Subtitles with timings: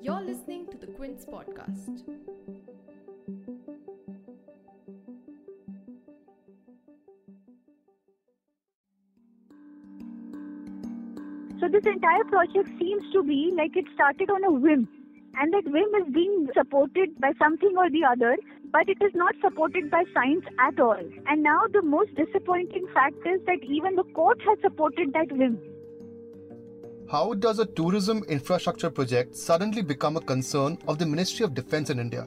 [0.00, 2.02] You're listening to the Quint's podcast.
[11.60, 14.88] So this entire project seems to be like it started on a whim.
[15.38, 18.36] And that whim is being supported by something or the other,
[18.72, 21.00] but it is not supported by science at all.
[21.28, 25.58] And now the most disappointing fact is that even the court has supported that whim.
[27.12, 31.90] How does a tourism infrastructure project suddenly become a concern of the Ministry of Defense
[31.90, 32.26] in India?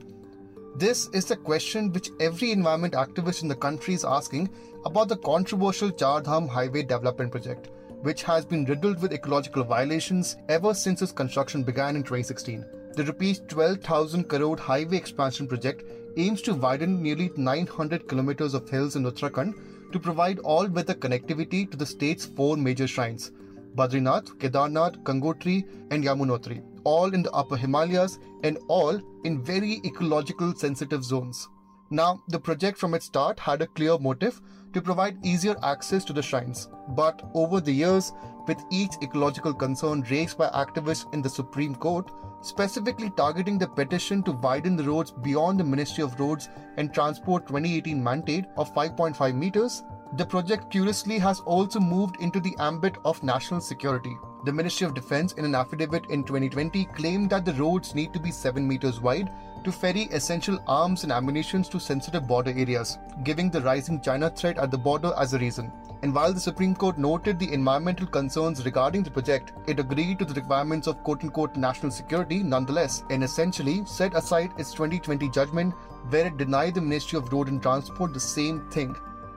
[0.76, 4.48] This is the question which every environment activist in the country is asking
[4.85, 7.71] about the controversial Char Dham Highway Development Project
[8.03, 12.63] which has been riddled with ecological violations ever since its construction began in 2016.
[12.93, 15.81] The rupees 12,000 crore highway expansion project
[16.15, 19.55] aims to widen nearly 900 kilometers of hills in Uttarakhand
[19.91, 23.31] to provide all-weather connectivity to the state's four major shrines:
[23.75, 30.55] Badrinath, Kedarnath, Gangotri, and Yamunotri, all in the upper Himalayas and all in very ecological
[30.55, 31.49] sensitive zones.
[31.91, 34.41] Now, the project from its start had a clear motive
[34.73, 36.68] to provide easier access to the shrines.
[36.90, 38.12] But over the years,
[38.48, 42.09] with each ecological concern raised by activists in the Supreme Court,
[42.41, 47.48] specifically targeting the petition to widen the roads beyond the Ministry of Roads and Transport
[47.48, 49.84] 2018 mandate of 5.5 meters,
[50.18, 54.18] the project curiously has also moved into the ambit of national security.
[54.46, 58.20] The Ministry of Defense, in an affidavit in 2020, claimed that the roads need to
[58.20, 59.30] be 7 meters wide
[59.66, 64.58] to ferry essential arms and ammunition to sensitive border areas, giving the rising China threat
[64.58, 65.69] at the border as a reason.
[66.02, 70.25] And while the Supreme Court noted the environmental concerns regarding the project, it agreed to
[70.25, 75.74] the requirements of quote unquote national security nonetheless, and essentially set aside its 2020 judgment
[76.09, 78.96] where it denied the Ministry of Road and Transport the same thing.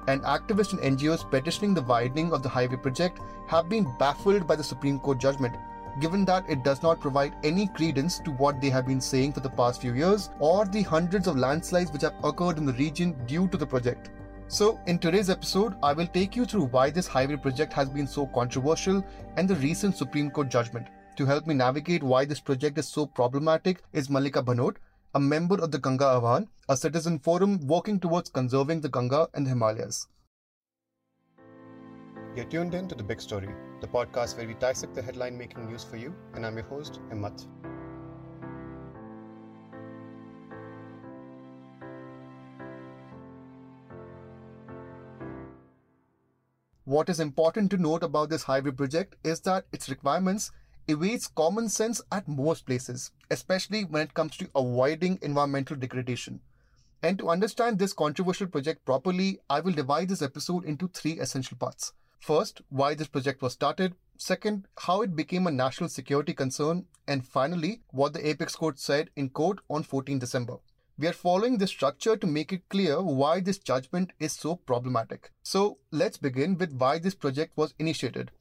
[0.08, 4.56] And activists and NGOs petitioning the widening of the highway project have been baffled by
[4.56, 5.54] the Supreme Court judgment
[6.00, 9.40] given that it does not provide any credence to what they have been saying for
[9.40, 13.16] the past few years or the hundreds of landslides which have occurred in the region
[13.26, 14.10] due to the project.
[14.46, 18.06] So, in today's episode, I will take you through why this highway project has been
[18.06, 19.04] so controversial
[19.36, 20.86] and the recent Supreme Court judgment.
[21.16, 24.76] To help me navigate why this project is so problematic is Malika Bhanot,
[25.14, 29.46] a member of the Ganga Ahvan, a citizen forum working towards conserving the Ganga and
[29.46, 30.06] the Himalayas.
[32.36, 33.48] You're tuned in to The Big Story,
[33.80, 37.00] the podcast where we dissect the headline making news for you, and I'm your host,
[37.10, 37.46] Himmat.
[46.84, 50.50] What is important to note about this highway project is that its requirements
[50.88, 56.40] evades common sense at most places, especially when it comes to avoiding environmental degradation.
[57.02, 61.58] And to understand this controversial project properly, I will divide this episode into three essential
[61.58, 61.92] parts.
[62.20, 63.94] First, why this project was started.
[64.16, 66.86] Second, how it became a national security concern.
[67.06, 70.56] And finally, what the Apex Court said in court on 14 December.
[70.98, 75.30] We are following this structure to make it clear why this judgment is so problematic.
[75.44, 78.32] So let's begin with why this project was initiated.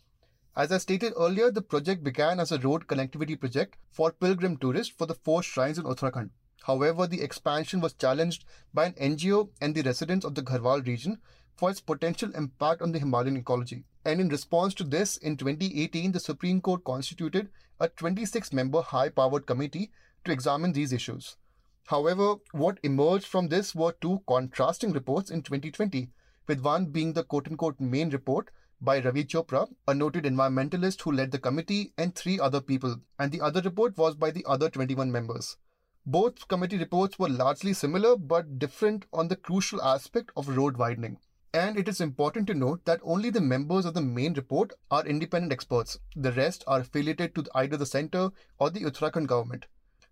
[0.58, 4.92] As I stated earlier, the project began as a road connectivity project for pilgrim tourists
[4.92, 6.32] for the four shrines in Uttarakhand.
[6.64, 11.20] However, the expansion was challenged by an NGO and the residents of the Garhwal region
[11.56, 13.84] for its potential impact on the Himalayan ecology.
[14.04, 19.10] And in response to this, in 2018, the Supreme Court constituted a 26 member high
[19.10, 19.92] powered committee
[20.26, 21.38] to examine these issues.
[21.86, 26.10] However, what emerged from this were two contrasting reports in 2020,
[26.48, 28.50] with one being the quote unquote main report
[28.80, 33.32] by Ravi Chopra, a noted environmentalist who led the committee, and three other people, and
[33.32, 35.58] the other report was by the other 21 members.
[36.06, 41.18] Both committee reports were largely similar but different on the crucial aspect of road widening.
[41.54, 45.06] And it is important to note that only the members of the main report are
[45.06, 45.98] independent experts.
[46.16, 49.66] The rest are affiliated to either the centre or the Uttarakhand government.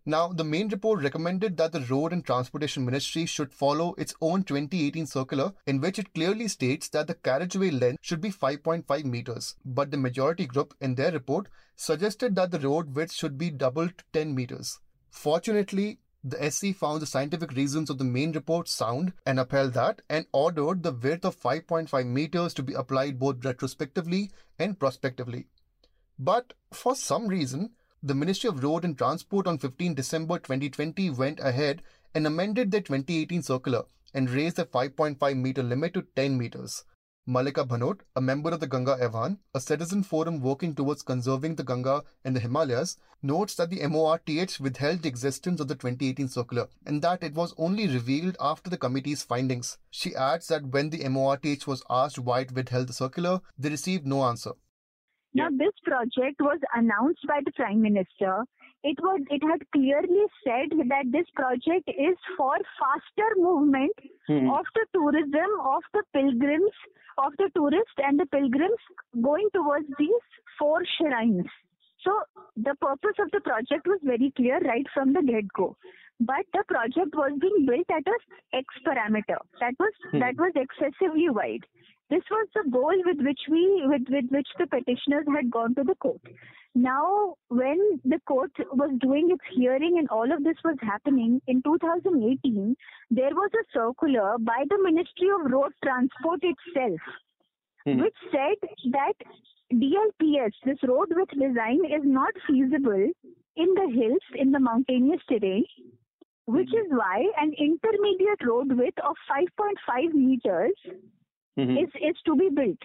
[0.08, 4.44] Now, the main report recommended that the Road and Transportation Ministry should follow its own
[4.44, 9.56] 2018 circular, in which it clearly states that the carriageway length should be 5.5 meters.
[9.66, 13.98] But the majority group, in their report, suggested that the road width should be doubled
[13.98, 14.80] to 10 meters.
[15.10, 20.04] Fortunately, the SC found the scientific reasons of the main report sound and upheld that
[20.08, 24.30] and ordered the width of 5.5 meters to be applied both retrospectively
[24.60, 25.48] and prospectively.
[26.20, 27.72] But for some reason,
[28.04, 31.82] the Ministry of Road and Transport on 15 December 2020 went ahead
[32.14, 36.84] and amended their 2018 circular and raised the 5.5 meter limit to 10 meters.
[37.26, 41.64] Malika Bhanot, a member of the Ganga Ahvan, a citizen forum working towards conserving the
[41.64, 46.68] Ganga and the Himalayas, notes that the MORTH withheld the existence of the 2018 circular
[46.86, 49.80] and that it was only revealed after the committee's findings.
[49.90, 54.06] She adds that when the MORTH was asked why it withheld the circular, they received
[54.06, 54.52] no answer.
[55.36, 58.44] Now, this project was announced by the Prime Minister.
[58.84, 63.94] It was it had clearly said that this project is for faster movement
[64.28, 64.50] Hmm.
[64.50, 66.72] of the tourism, of the pilgrims,
[67.18, 68.84] of the tourists and the pilgrims
[69.22, 70.26] going towards these
[70.60, 71.46] four shrines.
[72.04, 72.14] So
[72.56, 75.76] the purpose of the project was very clear right from the get-go.
[76.20, 78.18] But the project was being built at a
[78.58, 79.40] X parameter.
[79.60, 80.20] That was Hmm.
[80.20, 81.66] that was excessively wide.
[82.10, 85.84] This was the goal with which we with, with which the petitioners had gone to
[85.84, 86.22] the court.
[86.76, 91.62] Now, when the court was doing its hearing and all of this was happening in
[91.64, 92.76] 2018,
[93.10, 97.00] there was a circular by the Ministry of Road Transport itself,
[97.86, 98.02] Hmm.
[98.02, 98.58] which said
[98.92, 99.14] that
[99.72, 103.12] DLPS, this road width design, is not feasible
[103.56, 105.66] in the hills, in the mountainous terrain,
[106.46, 110.74] which is why an intermediate road width of 5.5 meters
[111.58, 111.84] Mhm.
[111.84, 112.84] is, is to be built.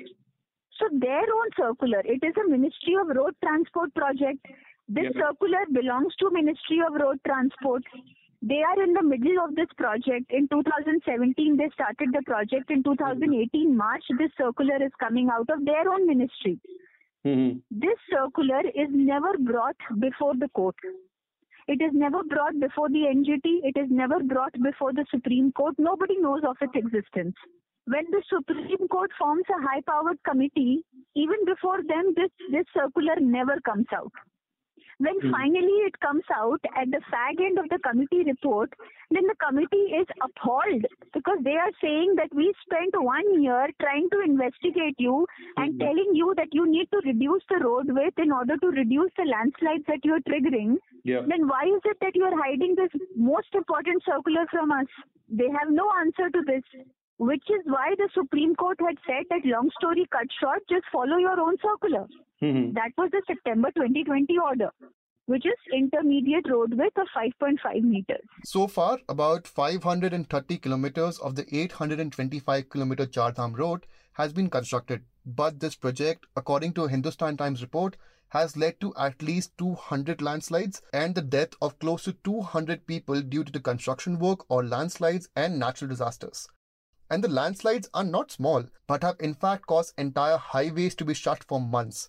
[0.78, 4.46] So their own circular, it is a Ministry of Road Transport project.
[4.88, 5.22] This Yeah.
[5.22, 7.82] circular belongs to Ministry of Road Transport.
[8.42, 10.32] They are in the middle of this project.
[10.32, 12.70] In 2017, they started the project.
[12.70, 16.58] In 2018 March, this circular is coming out of their own ministry.
[17.24, 17.60] Mhm.
[17.70, 20.76] This circular is never brought before the court.
[21.68, 23.60] It is never brought before the NGT.
[23.62, 25.78] It is never brought before the Supreme Court.
[25.78, 27.36] Nobody knows of its existence.
[27.92, 30.84] When the Supreme Court forms a high-powered committee,
[31.16, 34.12] even before them, this, this circular never comes out.
[35.04, 35.30] When Hmm.
[35.32, 38.74] finally it comes out at the fag end of the committee report,
[39.10, 40.84] then the committee is appalled
[41.14, 45.14] because they are saying that we spent one year trying to investigate you
[45.56, 45.80] and Mhm.
[45.86, 49.28] telling you that you need to reduce the road width in order to reduce the
[49.32, 50.78] landslides that you are triggering.
[51.14, 51.22] Yeah.
[51.34, 52.92] Then why is it that you are hiding this
[53.32, 54.86] most important circular from us?
[55.42, 56.64] They have no answer to this.
[57.28, 61.16] Which is why the Supreme Court had said that long story cut short, just follow
[61.22, 62.04] your own circular.
[62.42, 62.60] Mhm.
[62.76, 64.68] That was the September 2020 order,
[65.32, 68.22] which is intermediate road width of 5.5 meters.
[68.52, 75.02] So far, about 530 kilometers of the 825 kilometer Char Dham road has been constructed.
[75.26, 80.22] But this project, according to a Hindustan Times report, has led to at least 200
[80.22, 84.64] landslides and the death of close to 200 people due to the construction work or
[84.64, 86.48] landslides and natural disasters.
[87.10, 91.12] And the landslides are not small, but have in fact caused entire highways to be
[91.12, 92.08] shut for months.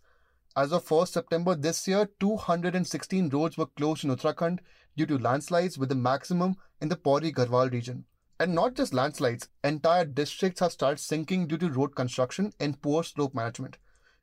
[0.56, 4.59] As of 1st September this year, 216 roads were closed in Uttarakhand
[4.95, 8.06] due to landslides with the maximum in the Pauri Garhwal region.
[8.39, 13.03] And not just landslides, entire districts have started sinking due to road construction and poor
[13.03, 13.77] slope management.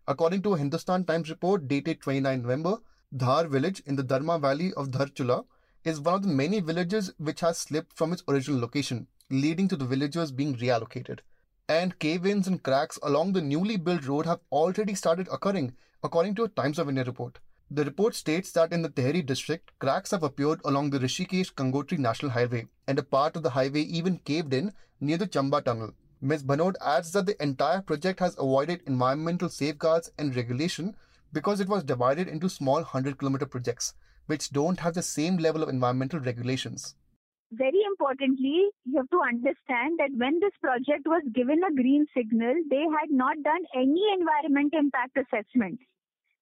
[0.07, 2.79] According to a Hindustan Times report dated 29 November,
[3.15, 5.45] Dhar village in the Dharma valley of Dharchula
[5.85, 9.77] is one of the many villages which has slipped from its original location, leading to
[9.77, 11.21] the villagers being reallocated.
[11.69, 16.45] And cave-ins and cracks along the newly built road have already started occurring, according to
[16.45, 17.39] a Times of India report.
[17.71, 21.99] The report states that in the Tehri district, cracks have appeared along the Rishikesh Gangotri
[21.99, 25.93] National Highway, and a part of the highway even caved in near the Chamba tunnel.
[26.23, 26.43] Ms.
[26.43, 30.97] Bhanot adds that the entire project has avoided environmental safeguards and regulation
[31.35, 33.93] because it was divided into small 100 kilometer projects,
[34.27, 36.95] which don't have the same level of environmental regulations.
[37.53, 42.55] Very importantly, you have to understand that when this project was given a green signal,
[42.69, 45.81] they had not done any environment impact assessment.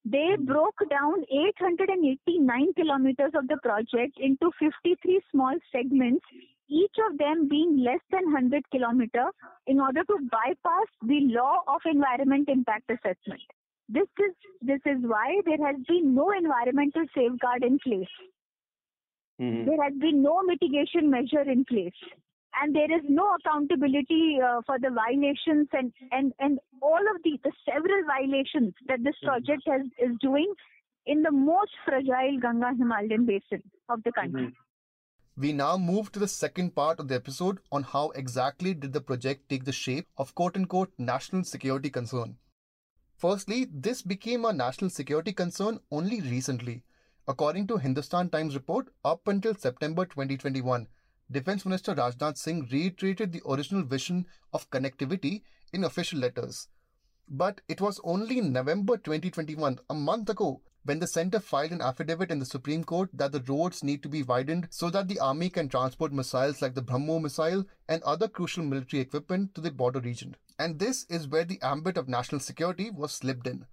[0.05, 0.45] They mm-hmm.
[0.45, 6.25] broke down 889 kilometers of the project into 53 small segments,
[6.69, 9.27] each of them being less than 100 kilometer
[9.67, 13.43] in order to bypass the law of environment impact assessment.
[13.89, 18.15] This is this is why there has been no environmental safeguard in place.
[19.41, 19.67] Mhm.
[19.67, 22.01] There has been no mitigation measure in place.
[22.59, 27.39] And there is no accountability uh, for the violations and, and, and all of the,
[27.45, 30.55] the several violations that this project has, is doing
[31.05, 34.47] in the most fragile Ganga Himalayan basin of the country.
[34.47, 34.55] Mhm.
[35.37, 39.03] We now move to the second part of the episode on how exactly did the
[39.03, 42.39] project take the shape of quote unquote national security concern.
[43.17, 46.85] Firstly, this became a national security concern only recently.
[47.29, 50.87] According to Hindustan Times report, up until September 2021,
[51.29, 55.43] Defense Minister Rajnath Singh reiterated the original vision of connectivity
[55.73, 56.69] in official letters.
[57.29, 61.83] But it was only in November 2021, a month ago, when the centre filed an
[61.83, 65.19] affidavit in the Supreme Court that the roads need to be widened so that the
[65.19, 69.73] army can transport missiles like the BrahMos missile and other crucial military equipment to the
[69.73, 70.37] border region.
[70.61, 73.67] And this is where the ambit of national security was slipped in.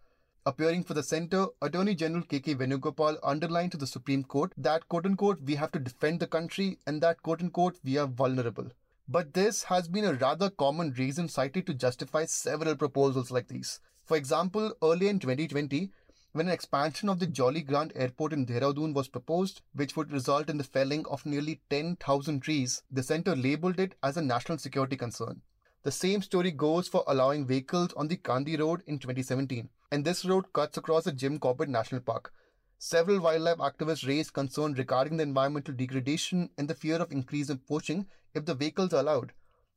[0.45, 5.05] Appearing for the centre, Attorney General KK Venugopal underlined to the Supreme Court that quote
[5.05, 8.69] unquote we have to defend the country and that quote unquote we are vulnerable.
[9.07, 13.79] But this has been a rather common reason cited to justify several proposals like these.
[14.03, 15.91] For example, early in 2020,
[16.33, 20.49] when an expansion of the Jolly Grant Airport in Dehradun was proposed, which would result
[20.49, 24.97] in the felling of nearly 10,000 trees, the centre labelled it as a national security
[24.97, 25.41] concern.
[25.83, 30.23] The same story goes for allowing vehicles on the Kandy Road in 2017, and this
[30.23, 32.31] road cuts across the Jim Corbett National Park.
[32.79, 37.57] Several wildlife activists raised concern regarding the environmental degradation and the fear of increase in
[37.57, 39.33] poaching if the vehicles are allowed.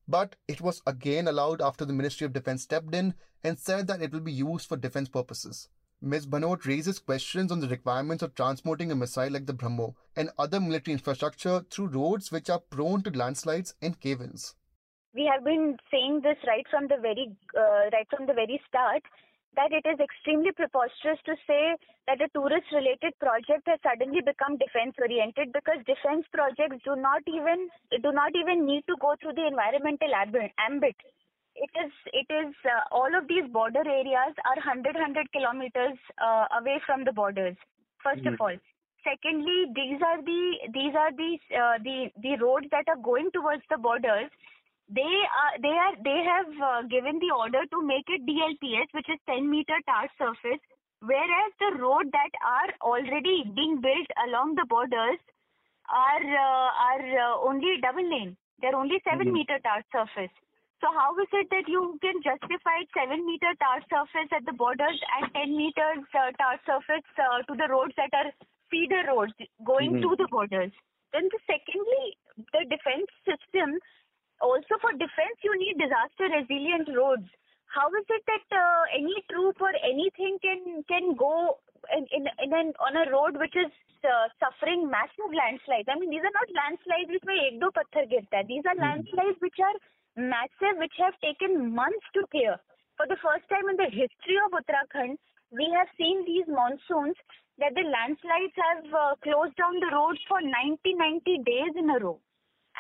[0.06, 4.00] But it was again allowed after the Ministry of Defense stepped in and said that
[4.00, 5.68] it will be used for defense purposes.
[6.00, 6.28] Ms.
[6.28, 10.60] Bhanot raises questions on the requirements of transporting a missile like the BrahMos and other
[10.60, 14.54] military infrastructure through roads which are prone to landslides and cave-ins.
[15.16, 19.02] We have been saying this right from the very uh, right from the very start
[19.56, 21.74] that it is extremely preposterous to say
[22.06, 27.24] that a tourist related project has suddenly become defense oriented because defense projects do not
[27.26, 27.72] even
[28.04, 30.96] do not even need to go through the environmental ambit
[31.56, 36.44] it is it is uh, all of these border areas are 100 100 kilometers uh,
[36.60, 37.56] away from the borders
[38.04, 38.34] 1st mm-hmm.
[38.36, 38.56] of all
[39.08, 40.42] secondly these are the
[40.76, 41.32] these are the
[41.62, 41.96] uh, the
[42.26, 44.30] the roads that are going towards the borders
[44.88, 49.08] they are they are they have uh, given the order to make it DLPS which
[49.08, 50.62] is 10 meter tar surface
[51.00, 55.18] whereas the road that are already being built along the borders
[55.90, 59.34] are uh, are uh, only double lane they're only 7 mm-hmm.
[59.34, 60.34] meter tar surface
[60.80, 65.00] so how is it that you can justify 7 meter tar surface at the borders
[65.18, 68.30] and 10 meters uh, tar surface uh, to the roads that are
[68.70, 69.32] feeder roads
[69.64, 70.10] going mm-hmm.
[70.10, 70.72] to the borders?
[71.12, 72.18] Then the secondly,
[72.52, 73.80] the defense system,
[74.40, 77.28] also for defense you need disaster resilient roads.
[77.66, 81.58] How is it that uh, any troop or anything can can go
[81.92, 83.72] in in, in an, on a road which is
[84.04, 85.88] uh, suffering massive landslides?
[85.88, 88.46] I mean, these are not landslides which may ek do patthar girta.
[88.46, 88.86] These are mm-hmm.
[88.86, 89.76] landslides which are
[90.16, 92.56] massive which have taken months to clear.
[92.96, 95.20] For the first time in the history of Uttarakhand,
[95.52, 97.16] we have seen these monsoons
[97.58, 101.98] that the landslides have uh, closed down the roads for 90 90 days in a
[102.00, 102.18] row.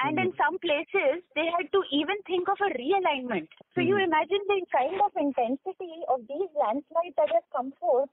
[0.04, 0.28] And mm-hmm.
[0.28, 3.48] in some places, they had to even think of a realignment.
[3.72, 3.88] So mm-hmm.
[3.88, 8.10] you imagine the kind of intensity of these landslides that have come forth.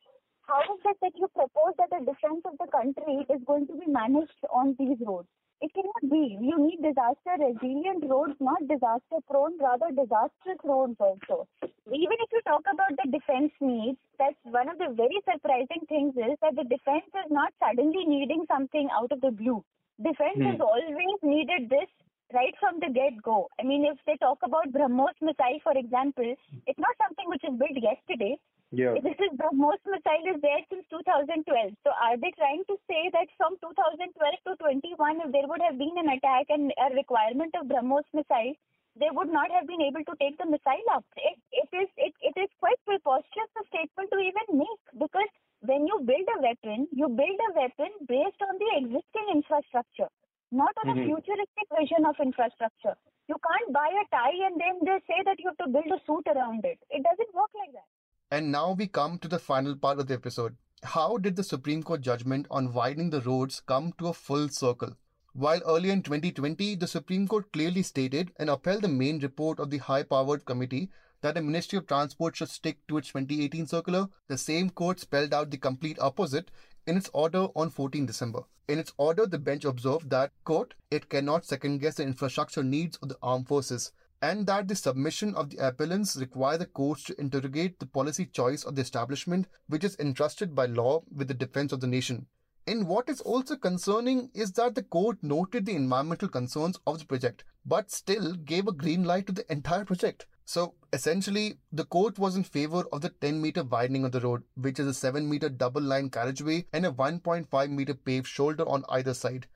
[0.47, 3.75] How is it that you propose that the defense of the country is going to
[3.75, 5.27] be managed on these roads?
[5.63, 6.37] It cannot be.
[6.41, 11.47] You need disaster resilient roads, not disaster prone, rather disastrous roads also.
[11.63, 16.15] Even if you talk about the defense needs, that's one of the very surprising things
[16.17, 19.63] is that the defense is not suddenly needing something out of the blue.
[20.01, 20.49] Defense hmm.
[20.49, 21.89] has always needed this
[22.33, 23.47] right from the get go.
[23.59, 26.35] I mean, if they talk about BrahMos missile, for example,
[26.65, 28.35] it's not something which is built yesterday.
[28.73, 28.97] Yeah.
[28.97, 31.45] This is BrahMos missile is there since 2012.
[31.85, 35.77] So are they trying to say that from 2012 to 21, if there would have
[35.77, 38.57] been an attack and a requirement of BrahMos missile,
[38.97, 41.05] they would not have been able to take the missile up.
[41.17, 45.29] It, it is it, it is quite preposterous a statement to even make because
[45.65, 50.11] when you build a weapon, you build a weapon based on the existing infrastructure,
[50.51, 51.03] not on mm-hmm.
[51.03, 52.95] a futuristic vision of infrastructure.
[53.27, 56.03] You can't buy a tie and then they say that you have to build a
[56.05, 56.79] suit around it.
[56.89, 57.87] It doesn't work like that.
[58.35, 60.57] And now we come to the final part of the episode.
[60.83, 64.97] How did the Supreme Court judgment on widening the roads come to a full circle?
[65.31, 69.69] While earlier in 2020, the Supreme Court clearly stated and upheld the main report of
[69.69, 70.89] the high powered committee
[71.23, 75.33] that the Ministry of Transport should stick to its 2018 circular, the same court spelled
[75.33, 76.51] out the complete opposite
[76.85, 78.41] in its order on 14 December.
[78.67, 82.97] In its order, the bench observed that, quote, it cannot second guess the infrastructure needs
[82.97, 87.19] of the armed forces and that the submission of the appellants require the courts to
[87.19, 91.71] interrogate the policy choice of the establishment which is entrusted by law with the defense
[91.71, 92.25] of the nation.
[92.65, 97.05] And what is also concerning is that the court noted the environmental concerns of the
[97.05, 100.27] project, but still gave a green light to the entire project.
[100.45, 104.43] So essentially, the court was in favor of the 10 meter widening of the road,
[104.55, 108.85] which is a 7 meter double line carriageway and a 1.5 meter paved shoulder on
[108.89, 109.47] either side,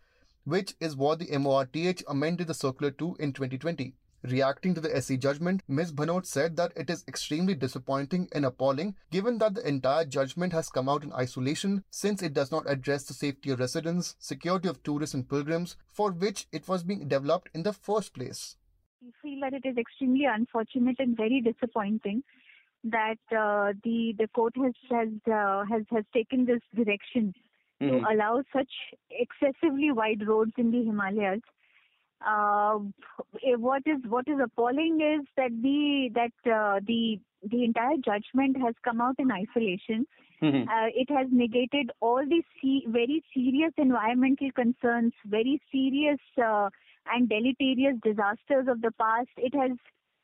[0.43, 3.93] which is what the MORTH amended the circular to in 2020.
[4.29, 5.93] Reacting to the SC judgment, Ms.
[5.93, 10.69] Bhanot said that it is extremely disappointing and appalling given that the entire judgment has
[10.69, 14.83] come out in isolation since it does not address the safety of residents, security of
[14.83, 18.57] tourists and pilgrims, for which it was being developed in the first place.
[19.01, 22.23] We feel that it is extremely unfortunate and very disappointing
[22.83, 27.33] that uh, the the court has has uh, has has taken this direction
[27.81, 27.89] mm.
[27.89, 28.05] to hmm.
[28.05, 28.71] allow such
[29.09, 31.41] excessively wide roads in the Himalayas
[32.25, 32.79] uh,
[33.57, 38.73] what is what is appalling is that the that uh, the the entire judgment has
[38.83, 40.07] come out in isolation.
[40.41, 40.69] Mm-hmm.
[40.69, 46.69] Uh, it has negated all the se- very serious environmental concerns, very serious uh,
[47.11, 49.29] and deleterious disasters of the past.
[49.37, 49.71] It has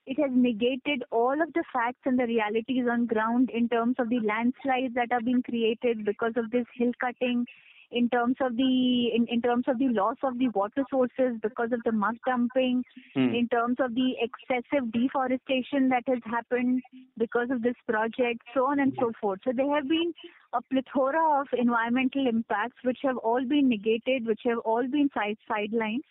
[0.06, 4.10] it has negated all of the facts and the realities on ground in terms of
[4.10, 7.46] the landslides that are being created because of this hill cutting
[7.94, 11.72] in terms of the in, in terms of the loss of the water sources because
[11.72, 12.84] of the mud dumping
[13.14, 13.34] Hmm.
[13.36, 16.82] in terms of the excessive deforestation that has happened
[17.18, 19.40] because of this project so on and so forth.
[19.44, 20.14] So there have been
[20.54, 25.38] a plethora of environmental impacts which have all been negated which have all been side
[25.50, 26.02] sidelined.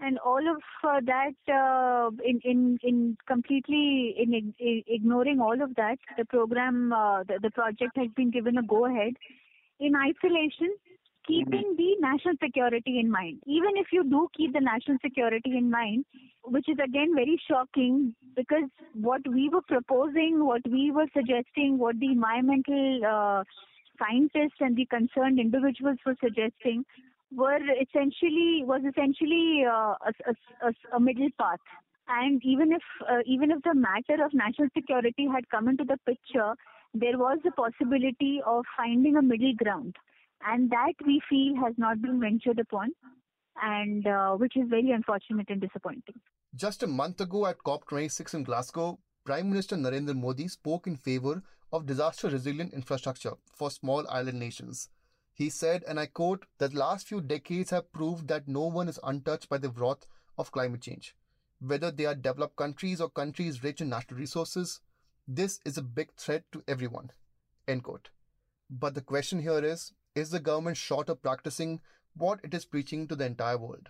[0.00, 5.74] And all of uh, that uh, in in in completely in, in ignoring all of
[5.74, 9.14] that the program uh, the, the project has been given a go ahead.
[9.80, 10.70] In isolation
[11.28, 15.70] keeping the national security in mind even if you do keep the national security in
[15.70, 16.04] mind
[16.44, 21.98] which is again very shocking because what we were proposing what we were suggesting what
[22.00, 23.42] the environmental uh,
[23.98, 26.84] scientists and the concerned individuals were suggesting
[27.34, 31.58] were essentially was essentially uh, a, a, a, middle path.
[32.08, 35.98] And even if uh, even if the matter of national security had come into the
[36.06, 36.54] picture,
[36.94, 39.94] there was a possibility of finding a middle ground,
[40.46, 42.90] and that we feel has not been ventured upon,
[43.62, 46.14] and uh, which is very unfortunate and disappointing.
[46.54, 51.42] Just a month ago at COP26 in Glasgow, Prime Minister Narendra Modi spoke in favor
[51.72, 54.88] of disaster resilient infrastructure for small island nations.
[55.34, 58.88] He said, and I quote, that the last few decades have proved that no one
[58.88, 61.14] is untouched by the wrath of climate change.
[61.60, 64.80] Whether they are developed countries or countries rich in natural resources,
[65.26, 67.10] this is a big threat to everyone.
[67.68, 68.08] End quote.
[68.70, 71.80] But the question here is is the government short of practicing
[72.16, 73.88] what it is preaching to the entire world?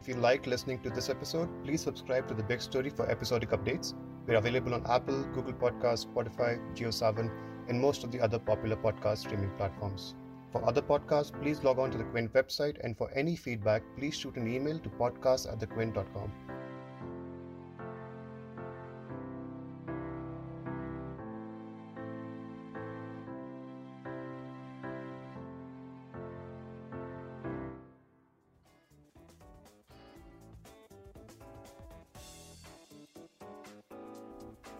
[0.00, 3.50] If you like listening to this episode, please subscribe to The Big Story for episodic
[3.50, 3.94] updates.
[4.26, 7.30] We're available on Apple, Google Podcasts, Spotify, JioSaavn,
[7.68, 10.14] and most of the other popular podcast streaming platforms.
[10.52, 14.16] For other podcasts, please log on to the Quint website, and for any feedback, please
[14.16, 16.55] shoot an email to podcast at thequint.com.